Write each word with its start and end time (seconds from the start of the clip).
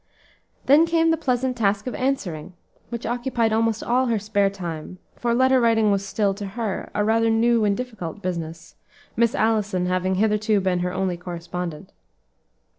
Then 0.65 0.87
came 0.87 1.11
the 1.11 1.15
pleasant 1.15 1.55
task 1.55 1.85
of 1.85 1.93
answering, 1.93 2.53
which 2.89 3.05
occupied 3.05 3.53
almost 3.53 3.83
all 3.83 4.07
her 4.07 4.17
spare 4.17 4.49
time, 4.49 4.97
for 5.15 5.31
letter 5.35 5.61
writing 5.61 5.91
was 5.91 6.03
still, 6.03 6.33
to 6.33 6.45
her, 6.57 6.89
a 6.95 7.03
rather 7.03 7.29
new 7.29 7.65
and 7.65 7.77
difficult 7.77 8.19
business, 8.19 8.73
Miss 9.15 9.35
Allison 9.35 9.85
having 9.85 10.15
hitherto 10.15 10.59
been 10.59 10.79
her 10.79 10.91
only 10.91 11.17
correspondent. 11.17 11.91